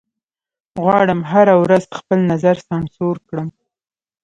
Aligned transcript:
غواړم 0.83 1.19
هره 1.31 1.53
ورځ 1.63 1.83
خپل 1.97 2.19
نظر 2.31 2.55
سانسور 2.69 3.15
کړم 3.27 3.47